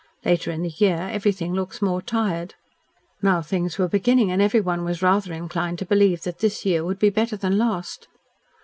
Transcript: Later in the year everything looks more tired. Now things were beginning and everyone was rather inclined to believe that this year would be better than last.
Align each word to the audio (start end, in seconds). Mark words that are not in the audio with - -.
Later 0.25 0.49
in 0.49 0.63
the 0.63 0.73
year 0.79 1.09
everything 1.11 1.53
looks 1.53 1.79
more 1.79 2.01
tired. 2.01 2.55
Now 3.21 3.43
things 3.43 3.77
were 3.77 3.87
beginning 3.87 4.31
and 4.31 4.41
everyone 4.41 4.83
was 4.83 5.03
rather 5.03 5.31
inclined 5.31 5.77
to 5.77 5.85
believe 5.85 6.23
that 6.23 6.39
this 6.39 6.65
year 6.65 6.83
would 6.83 6.97
be 6.97 7.11
better 7.11 7.37
than 7.37 7.59
last. 7.59 8.07